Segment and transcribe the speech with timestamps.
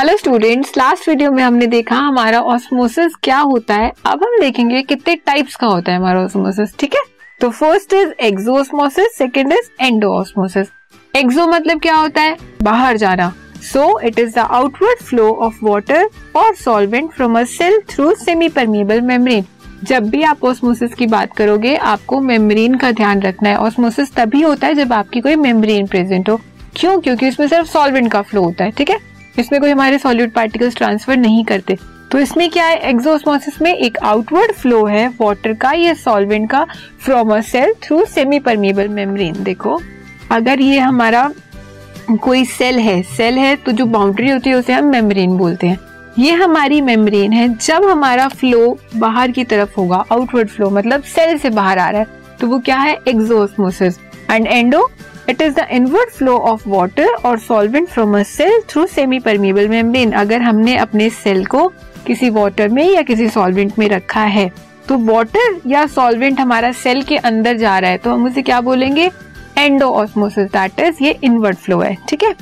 [0.00, 4.80] Hello students last video में हमने देखा हमारा ऑस्मोसिस क्या होता है। अब हम देखेंगे
[4.82, 7.00] कितने टाइप्स का होता है हमारा ऑस्मोसिस ठीक है?
[7.40, 10.68] तो first is exosmosis second is endo osmosis
[11.14, 12.36] exo मतलब क्या होता है?
[12.62, 13.32] बाहर जाना।
[13.62, 18.48] So it is the outward flow of water और solvent from a cell through semi
[18.48, 19.44] permeable membrane
[19.84, 24.42] जब भी आप ऑस्मोसिस की बात करोगे, आपको मेम्ब्रेन का ध्यान रखना है। ऑस्मोसिस तभी
[24.42, 26.40] होता है जब आपकी कोई मेम्ब्रेन प्रेजेंट हो।
[26.76, 26.98] क्यों?
[27.00, 29.09] क्योंकि उसमें सिर्फ़ सॉल्वेंट का फ्लो होता है, ठीक है?
[29.38, 31.76] इसमें कोई हमारे सॉल्यूट पार्टिकल्स ट्रांसफ़र नहीं करते।
[32.12, 32.78] तो इसमें क्या है?
[32.88, 36.64] एक्सोस्मोसिस में एक आउटवर्ड फ्लो है वाटर का, या सॉल्वेंट का
[37.00, 39.80] from a cell through semi permeable membrane देखो,
[40.30, 41.30] अगर ये हमारा
[42.12, 45.78] कोई सेल है सेल है तो जो बाउंड्री होती है, उसे हम मेम्ब्रेन बोलते हैं।
[46.18, 51.36] ये हमारी मेम्ब्रेन है, जब हमारा फ्लो बाहर की तरफ़ होगा आउटवर्ड फ्लो मतलब सेल
[51.38, 52.06] से बाहर आ रहा है
[52.40, 52.98] तो वो क्या है?
[53.08, 53.98] Exosmosis
[54.30, 54.88] and endo
[55.28, 59.68] it is the inward flow of water और solvent from a cell through semi permeable
[59.68, 61.66] membrane अगर हमने अपने सेल को
[62.06, 64.50] किसी वाटर में या किसी सॉल्वेंट में रखा है
[64.88, 68.60] तो वाटर या सॉल्वेंट हमारा सेल के अंदर जा रहा है तो हम उसे क्या
[68.60, 69.10] बोलेंगे?
[69.58, 72.34] एंडो ऑस्मोसिस दैट इज़ ये इनवर्ड फ्लो है, ठीक है?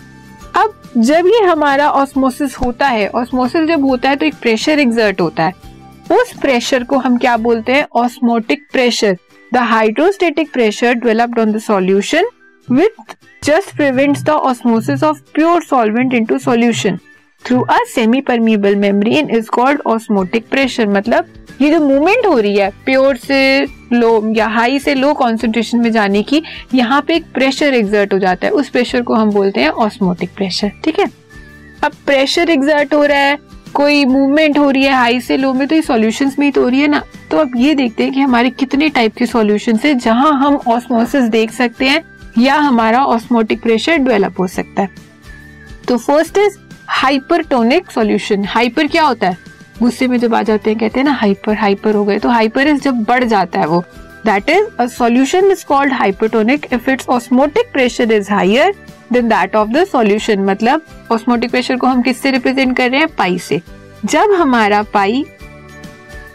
[0.56, 5.20] अब जब ये हमारा ऑस्मोसिस होता है ऑस्मोसिस जब होता है तो एक प्रेशर एग्जर्ट
[5.20, 5.52] होता है।
[6.12, 7.86] उस प्रेशर को हम क्या बोलते हैं?
[7.94, 9.16] Osmotic pressure
[9.52, 12.28] the hydrostatic pressure developed on the solution
[12.70, 16.98] with just prevents the osmosis of pure solvent into solution
[17.44, 21.26] through a semi permeable membrane is called osmotic pressure मतलब
[21.60, 25.90] ये जो मूवमेंट हो रही है प्योर से लो या हाई से low concentration में
[25.92, 26.42] जाने की,
[26.74, 30.30] यहाँ पे एक प्रेशर एग्जर्ट हो जाता है। उस प्रेशर को हम बोलते हैं ऑस्मोटिक
[30.36, 31.06] प्रेशर ठीक है?
[31.84, 33.38] अब प्रेशर एग्जर्ट हो रहा है,
[33.74, 36.62] कोई मूवमेंट हो रही है हाई से लो में तो ये सॉल्यूशंस में ही तो
[36.62, 39.78] हो रही है ना। तो अब ये देखते हैं कि हमारे कितने टाइप के सॉल्यूशन
[39.84, 42.02] है, जहाँ हम ऑस्मोसिस देख सकते हैं।
[42.38, 44.88] या हमारा ऑस्मोटिक प्रेशर डेवलप हो सकता है।
[45.88, 46.56] तो first is
[46.88, 49.36] hypertonic solution hyper क्या होता है?
[49.80, 52.68] गुस्से में जब आ जाते हैं, कहते हैं ना हाइपर हाइपर हो गए तो हाइपर
[52.68, 53.82] इज़ जब बढ़ जाता है वो।
[54.26, 58.74] That is a solution is called hypertonic if its osmotic pressure is higher
[59.12, 63.08] than that of the solution मतलब ऑस्मोटिक प्रेशर को हम किससे रिप्रेजेंट कर रहे हैं?
[63.08, 63.60] पाई से।
[64.04, 65.24] जब हमारा पाई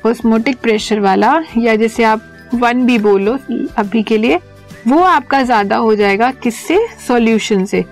[0.05, 2.21] ऑस्मोटिक प्रेशर वाला, या जैसे आप
[2.53, 3.37] वन भी बोलो
[3.77, 4.39] अभी के लिए
[4.87, 6.79] वो आपका ज़्यादा हो जाएगा किससे?
[7.07, 7.83] सॉल्यूशन से।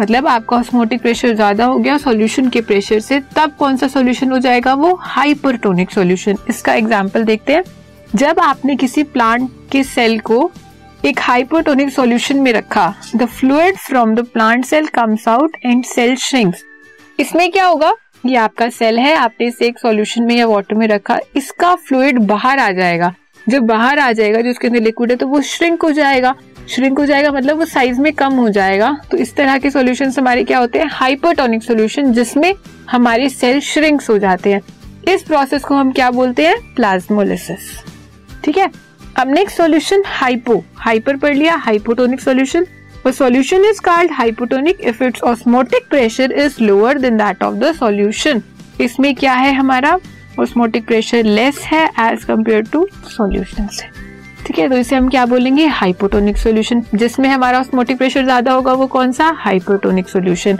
[0.00, 4.30] मतलब आपका ऑस्मोटिक प्रेशर ज़्यादा हो गया सॉल्यूशन के प्रेशर से, तब कौन सा सॉल्यूशन
[4.32, 4.74] हो जाएगा?
[4.74, 7.64] वो हाइपरटोनिक सॉल्यूशन इसका एग्जांपल देखते हैं।
[8.14, 10.50] जब आपने किसी प्लांट के सेल को
[11.04, 16.16] एक हाइपरटोनिक सॉल्यूशन में रखा the fluid from the plant cell comes out and cell
[16.18, 16.64] shrinks
[17.18, 17.92] इसमें क्या होगा?
[18.26, 22.18] ये आपका सेल है, आपने इसे एक सॉल्यूशन में या वाटर में रखा, इसका फ्लूड
[22.26, 23.14] बाहर आ जाएगा।
[23.48, 26.34] जब बाहर आ जाएगा, जो उसके अंदर लिक्विड है तो वो श्रिंक हो जाएगा।
[26.70, 30.12] श्रिंक हो जाएगा मतलब वो साइज़ में कम हो जाएगा। तो इस तरह के सॉल्यूशन
[30.18, 30.88] हमारे क्या होते हैं?
[30.92, 32.52] हाइपरटोनिक सॉल्यूशन जिसमें
[32.90, 34.60] हमारे सेल श्रिंक्स हो जाते हैं।
[35.08, 36.56] इस प्रोसेस को हम क्या बोलते हैं?
[36.74, 37.70] प्लाज्मोलिसिस
[38.44, 38.70] ठीक है?
[39.16, 41.56] अब नेक्स्ट सॉल्यूशन हाइपो हाइपर पढ़ लिया?
[41.56, 42.66] Hypotonic solution
[43.06, 47.70] A solution is called hypotonic if its osmotic pressure is lower than that of the
[47.78, 48.40] solution.
[48.80, 49.98] इसमें क्या है हमारा?
[50.40, 53.86] Osmotic प्रेशर लेस है एज कंपेयर टू सोल्यूशन से
[54.46, 55.66] ठीक है तो इसे हम क्या बोलेंगे?
[55.66, 59.30] हाइपोटोनिक सोल्यूशन जिसमें हमारा ऑस्मोटिक प्रेशर ज़्यादा होगा वो कौन सा?
[59.38, 60.58] Hypotonic solution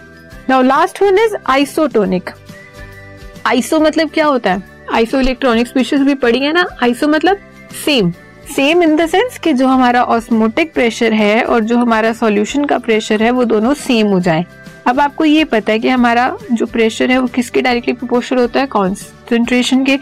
[0.49, 2.31] now last one is isotonic
[3.47, 4.63] iso मतलब क्या होता है?
[4.95, 6.67] आइसो इलेक्ट्रॉनिक स्पीशीज भी पड़ी है ना?
[6.83, 7.39] आइसो मतलब
[7.85, 8.13] same
[8.49, 12.79] same in the sense कि जो हमारा ऑस्मोटिक प्रेशर है और जो हमारा सॉल्यूशन का
[12.79, 14.45] प्रेशर है, वो दोनों सेम हो जाए।
[14.87, 18.61] अब आपको ये पता है कि हमारा जो प्रेशर है, वो किसके डायरेक्टली प्रोपोर्शनल होता
[18.61, 18.67] है?
[18.67, 19.99] कॉन्सेंट्रेशन के।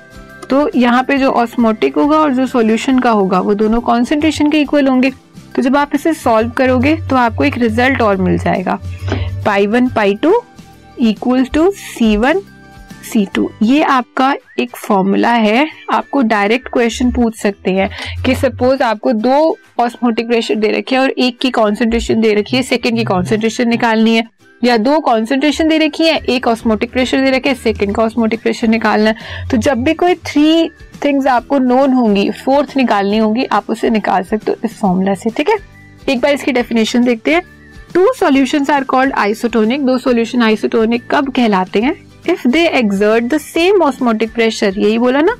[0.50, 4.60] तो यहाँ पे जो ऑस्मोटिक होगा और जो सॉल्यूशन का होगा, वो दोनों कॉन्सेंट्रेशन के
[4.60, 5.10] इक्वल होंगे।
[5.56, 8.78] तो जब आप इसे सॉल्व करोगे तो आपको एक रिज़ल्ट और मिल जाएगा।
[9.46, 10.34] Pi one pi two
[11.00, 12.40] equal to C one
[13.06, 17.90] C two ये आपका एक फॉर्मूला है। आपको डायरेक्ट क्वेश्चन पूछ सकते हैं
[18.24, 22.56] कि सपोज़ आपको दो ऑस्मोटिक प्रेशर दे रखे हैं और एक की कॉन्सेंट्रेशन दे रखी
[22.56, 24.24] है सेकेंड की कॉन्सेंट्रेशन निकालनी है।
[24.64, 28.68] या दो कॉन्सेंट्रेशन दे रखी है, एक ऑस्मोटिक प्रेशर दे रखे सेकेंड का ऑस्मोटिक प्रेशर
[28.68, 30.68] निकालना है। तो जब भी कोई थ्री
[31.04, 35.30] थिंग्स आपको नोन होंगी फोर्थ निकालनी होगी, आप उसे निकाल सकते हो इस फॉर्मूला से,
[35.30, 35.56] ठीक है?
[36.08, 37.42] एक बार इसकी डेफिनेशन देखते हैं।
[37.94, 42.05] Two solutions are called isotonic दो सॉल्यूशन आइसोटोनिक कब कहलाते हैं?
[42.28, 45.36] If they exert the same osmotic pressure यही बोला ना,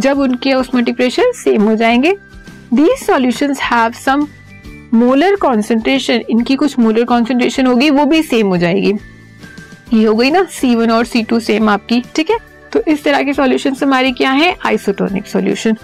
[0.00, 2.12] जब उनके ऑस्मोटिक प्रेशर सेम हो जाएँगे
[2.74, 4.26] these solutions have same
[4.94, 8.92] molar concentration इनकी कुछ मोलर कॉन्सेंट्रेशन होगी, वो भी सेम हो जाएगी।
[9.94, 12.38] ये हो गई ना सी वन और सी टू सेम आपकी, ठीक है?
[12.72, 14.56] तो इस तरह के सॉल्यूशन हमारे क्या है?
[14.66, 15.76] Isotonic solution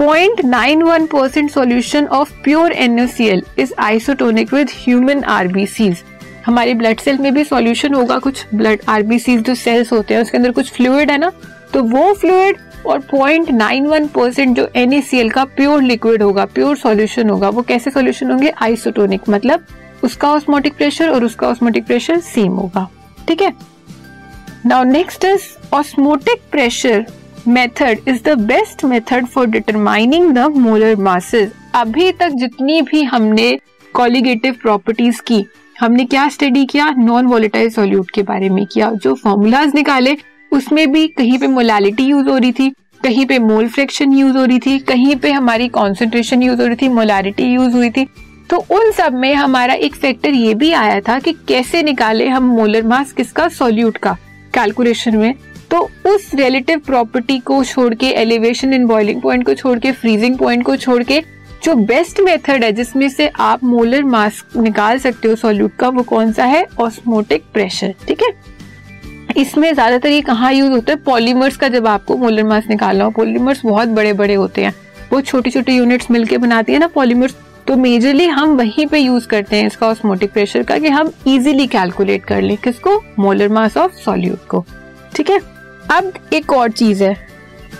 [0.00, 6.02] 0.91 percent solution of pure NaCl is isotonic with human RBCs
[6.46, 10.36] हमारे ब्लड सेल में भी सॉल्यूशन होगा कुछ ब्लड आरबीसी जो सेल्स होते हैं, उसके
[10.36, 11.30] अंदर कुछ फ्लूड है ना
[11.72, 12.56] तो वो फ्लूड
[12.86, 18.30] और 0.91 परसेंट जो NaCl का प्योर लिक्विड होगा प्योर सॉल्यूशन होगा, वो कैसे सॉल्यूशन
[18.30, 18.52] होंगे?
[18.62, 19.66] आइसोटोनिक मतलब
[20.04, 22.88] उसका ऑस्मोटिक प्रेशर और उसका ऑस्मोटिक प्रेशर सेम होगा,
[23.28, 23.52] ठीक है?
[24.66, 25.42] Now next is
[25.74, 27.04] osmotic pressure
[27.48, 33.56] method is the best method for determining the molar masses अभी तक जितनी भी हमने
[33.94, 35.44] कॉलिगेटिव प्रॉपर्टीज़ की
[35.80, 36.90] हमने क्या स्टडी किया?
[36.90, 40.16] नॉन वॉलिटाइल सॉल्यूट के बारे में किया। जो फॉर्मूलाज निकाले,
[40.52, 42.68] उसमें भी कहीं पे मोलालिटी यूज़ हो रही थी,
[43.02, 46.76] कहीं पे मोल फ्रैक्शन यूज़ हो रही थी, कहीं पे हमारी कॉन्सेंट्रेशन यूज़ हो रही
[46.76, 48.06] थी मोलारिटी यूज़ हुई थी।
[48.50, 52.44] तो उन सब में हमारा एक फैक्टर ये भी आया था कि कैसे निकाले हम
[52.46, 53.48] मोलर मास किसका?
[53.48, 54.16] सॉल्यूट का
[54.54, 55.34] कैलकुलेशन में।
[55.70, 60.38] तो उस रिलेटिव प्रॉपर्टी को छोड़ के एलिवेशन इन बॉइलिंग पॉइंट को छोड़ के फ्रीजिंग
[60.38, 61.22] पॉइंट को छोड़ के
[61.64, 66.02] जो बेस्ट मेथड है, जिसमें से आप मोलर मास निकाल सकते हो सॉल्यूट का, वो
[66.02, 66.66] कौन सा है?
[66.80, 68.32] ऑस्मोटिक प्रेशर ठीक है?
[69.36, 70.98] इसमें ज़्यादातर ये कहाँ यूज़ होता है?
[71.04, 74.74] पॉलीमर्स का जब आपको मोलर मास निकालना हो पॉलीमर्स बहुत बड़े बड़े होते हैं।
[75.12, 77.34] वो छोटी छोटे यूनिट्स मिलके बनाती है ना पॉलीमर्स
[77.66, 81.66] तो मेजरली हम वहीं पे यूज़ करते हैं इसका ऑस्मोटिक प्रेशर का कि हम इजीली
[81.66, 83.00] कैलकुलेट कर लें किसको?
[83.18, 84.64] मोलर मास ऑफ़ सॉल्यूट को,
[85.16, 85.40] ठीक है?
[85.92, 87.16] अब एक और चीज़ है।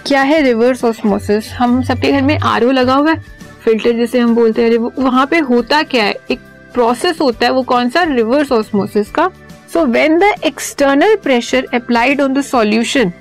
[0.07, 3.23] क्या है रिवर्स ऑस्मोसिस हम सबके घर में आरओ लगा हुआ है।
[3.65, 6.15] फ़िल्टर जिसे हम बोलते हैं वहाँ पे होता क्या है?
[6.31, 6.39] एक
[6.75, 8.03] प्रोसेस होता है, वो कौन सा?
[8.05, 9.31] रिवर्स ऑस्मोसिस का।
[9.73, 13.13] So when the external pressure applied on the solution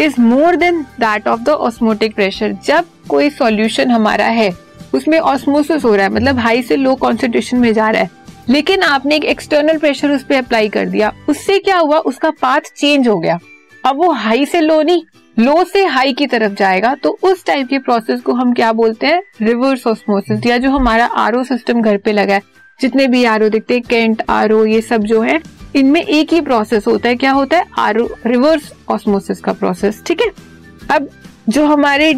[0.00, 4.50] is more than that of the osmotic pressure जब कोई सॉल्यूशन हमारा है,
[4.94, 8.10] उसमें ऑस्मोसिस हो रहा है मतलब हाई से लो कॉन्सेंट्रेशन में जा रहा है,
[8.48, 11.98] लेकिन आपने एक एक्सटर्नल प्रेशर उस पर अप्लाई कर दिया, उससे क्या हुआ?
[11.98, 13.38] उसका पाथ चेंज हो गया।
[13.84, 15.02] अब वो हाई से लो नहीं
[15.36, 19.06] लो से हाई की तरफ़ जाएगा तो उस टाइप के प्रोसेस को हम क्या बोलते
[19.06, 19.22] हैं?
[19.42, 22.42] रिवर्स ऑस्मोसिस या जो हमारा आरओ सिस्टम घर पे लगा है।
[22.80, 25.40] जितने भी आर दिखते हैं कैंट आरओ ये सब जो है,
[25.76, 27.66] इनमें एक ही प्रोसेस होता है। क्या होता है?
[27.78, 30.30] आर रिवर्स ऑस्मोसिस का प्रोसेस ठीक है?
[30.90, 31.08] अब
[31.48, 32.12] जो हमारे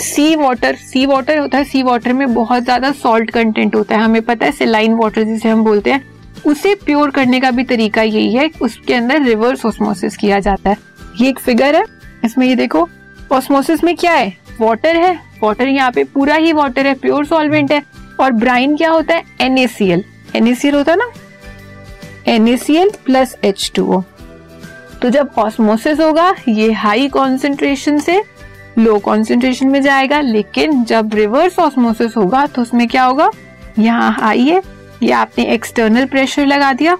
[0.00, 4.02] सी वाटर सी वाटर होता है सी वाटर में बहुत ज़्यादा सॉल्ट कंटेंट होता है।
[4.02, 6.04] हमें पता है सिलाइन वाटर जिसे हम बोलते हैं,
[6.46, 10.76] उसे प्योर करने का भी तरीका यही है, उसके अंदर रिवर्स ऑस्मोसिस किया जाता है।
[11.20, 11.84] ये एक फिगर है।
[12.24, 12.88] इसमें ये देखो
[13.32, 14.32] ऑस्मोसिस में क्या है?
[14.60, 17.82] वाटर है। वाटर यहाँ पे पूरा ही वाटर है प्योर सॉल्वेंट है।
[18.20, 19.24] और ब्राइन क्या होता है?
[19.40, 20.04] एनएसीएल
[20.36, 21.10] एनएसीएल होता है ना?
[22.26, 24.02] एनएसीएल प्लस एच टू
[25.02, 28.22] तो जब ऑस्मोसिस होगा, ये हाई कॉन्सेंट्रेशन से
[28.78, 33.30] लो कॉन्सेंट्रेशन में जाएगा, लेकिन जब रिवर्स ऑस्मोसिस होगा तो उसमें क्या होगा?
[33.78, 34.62] यहाँ हाई है।
[35.02, 36.96] ये आपने एक्सटर्नल प्रेशर लगा दिया।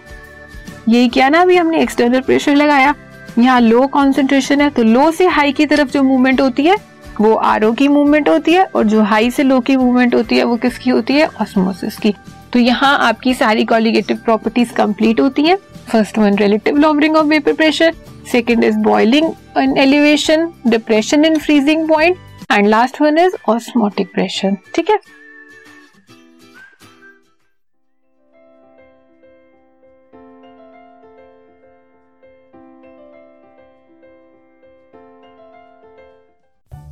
[0.88, 2.94] यही क्या ना, अभी हमने एक्सटर्नल प्रेशर लगाया।
[3.38, 6.76] यहाँ लो कॉन्सेंट्रेशन है तो लो से हाई की तरफ़ जो मूवमेंट होती है,
[7.20, 10.44] वो आर की मूवमेंट होती है और जो हाई से लो की मूवमेंट होती है,
[10.44, 11.26] वो किसकी होती है?
[11.40, 12.14] ऑस्मोसिस की।
[12.52, 15.56] तो यहाँ आपकी सारी कॉलिगेटिव प्रॉपर्टीज़ कंप्लीट होती हैं।
[15.88, 17.94] First one relative lowering of vapour pressure
[18.32, 22.16] second is boiling in elevation depression in freezing point
[22.52, 24.98] and last one is osmotic pressure ठीक है?